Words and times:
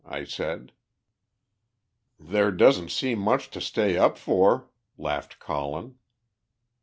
I 0.03 0.23
said. 0.23 0.71
"There 2.19 2.49
doesn't 2.51 2.89
seem 2.89 3.19
much 3.19 3.51
to 3.51 3.61
stay 3.61 3.99
up 3.99 4.17
for," 4.17 4.67
laughed 4.97 5.37
Colin. 5.37 5.99